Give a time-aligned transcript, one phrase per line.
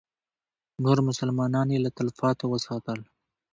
[0.83, 2.99] نور مسلمانان یې له تلفاتو وساتل.